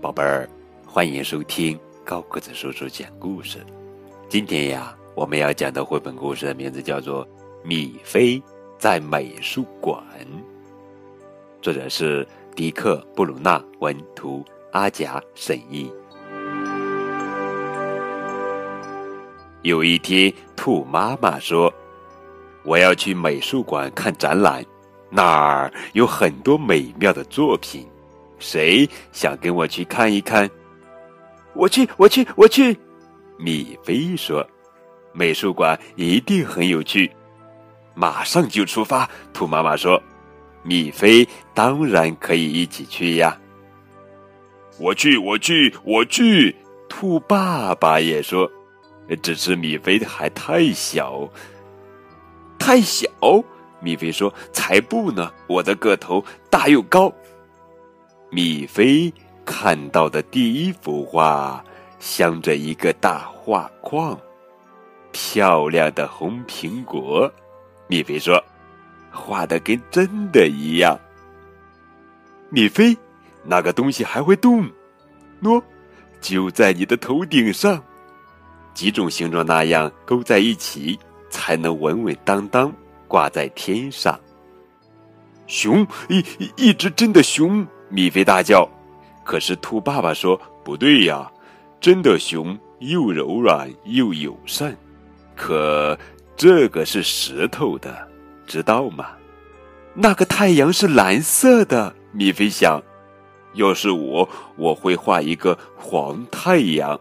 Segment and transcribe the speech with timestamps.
[0.00, 0.48] 宝贝儿，
[0.86, 3.58] 欢迎收听高个子叔叔讲故事。
[4.30, 7.22] 今天呀，我们要讲的绘本故事的名字叫做
[7.62, 8.42] 《米菲
[8.78, 10.02] 在美术馆》，
[11.60, 12.26] 作者是
[12.56, 15.92] 迪克·布鲁纳文图，阿贾审译。
[19.60, 21.70] 有一天，兔妈妈说
[22.64, 24.64] ：“我要去美术馆看展览，
[25.10, 27.86] 那儿有很多美妙的作品。”
[28.40, 30.50] 谁想跟我去看一看？
[31.54, 32.76] 我去，我去，我去！
[33.36, 34.46] 米菲说
[35.12, 37.10] ：“美术馆一定很有趣，
[37.94, 40.02] 马上就出发。”兔妈妈说
[40.62, 43.36] ：“米菲当然可以一起去呀。”
[44.78, 46.56] 我去，我去，我去！
[46.88, 48.50] 兔爸爸也说
[49.22, 51.28] ：“只是米菲还太小，
[52.58, 53.08] 太小。”
[53.80, 57.12] 米菲说：“才不呢，我的个头大又高。”
[58.32, 59.12] 米菲
[59.44, 61.64] 看到的第一幅画，
[61.98, 64.16] 镶着一个大画框，
[65.10, 67.28] 漂亮的红苹果。
[67.88, 68.40] 米菲说
[69.10, 70.96] ：“画的跟真的一样。”
[72.50, 72.96] 米菲，
[73.42, 74.64] 那个东西还会动，
[75.42, 75.60] 喏，
[76.20, 77.82] 就在你的头顶上，
[78.74, 80.96] 几种形状那样勾在一起，
[81.30, 82.72] 才能稳稳当当
[83.08, 84.16] 挂在天上。
[85.48, 86.24] 熊，一
[86.54, 87.66] 一只真的熊。
[87.90, 88.68] 米菲大叫，
[89.24, 91.30] 可是兔爸爸说：“不对呀，
[91.80, 94.76] 真的熊又柔软又友善，
[95.34, 95.98] 可
[96.36, 98.08] 这个是石头的，
[98.46, 99.08] 知道吗？”
[99.92, 102.80] 那个太阳是蓝色的，米菲想，
[103.54, 106.98] 要是我，我会画一个黄太阳。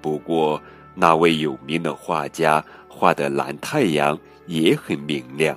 [0.00, 0.60] 不过
[0.94, 5.54] 那位有名的画家画的蓝太阳也很明亮，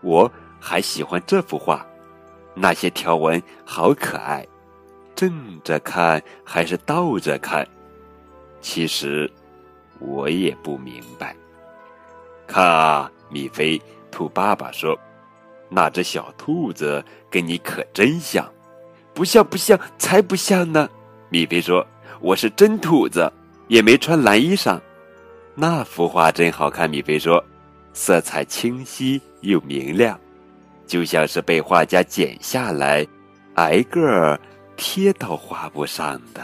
[0.00, 0.30] 我
[0.60, 1.84] 还喜欢这幅画。
[2.54, 4.46] 那些条纹好可爱，
[5.14, 7.66] 正着看还是倒着看？
[8.60, 9.30] 其实
[9.98, 11.36] 我也不明白。
[12.46, 13.80] 看啊，米菲，
[14.10, 14.98] 兔爸爸说
[15.68, 18.48] ：“那只小兔子跟你可真像。”
[19.14, 20.88] 不像，不像，才不像呢！
[21.28, 21.86] 米菲说
[22.20, 23.32] ：“我是真兔子，
[23.68, 24.80] 也没穿蓝衣裳。”
[25.54, 27.42] 那幅画真好看，米菲说
[27.94, 30.18] ：“色彩清晰又明亮。”
[30.86, 33.06] 就像是被画家剪下来，
[33.54, 34.38] 挨个儿
[34.76, 36.42] 贴到画布上的。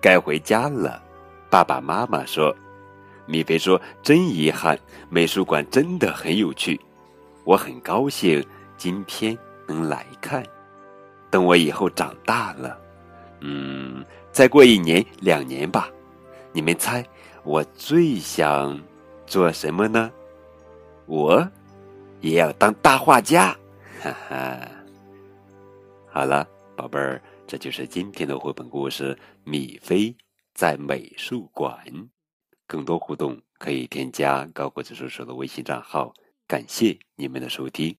[0.00, 1.02] 该回家了，
[1.48, 2.54] 爸爸妈妈说。
[3.26, 4.76] 米菲说：“真遗憾，
[5.08, 6.80] 美术馆真的很有趣，
[7.44, 8.44] 我很高兴
[8.76, 10.44] 今天能来看。
[11.30, 12.76] 等我以后长大了，
[13.40, 15.88] 嗯，再过一年两年吧，
[16.52, 17.06] 你们猜
[17.44, 18.76] 我最想
[19.26, 20.10] 做什么呢？
[21.06, 21.48] 我。”
[22.20, 23.56] 也要当大画家，
[24.02, 24.70] 哈哈！
[26.06, 29.14] 好了，宝贝儿，这就是今天的绘本故事
[29.44, 30.14] 《米菲
[30.54, 31.78] 在美术馆》。
[32.66, 36.12] 更多互动可以添加高个子叔叔的微信账号。
[36.46, 37.88] 感谢你们的收听。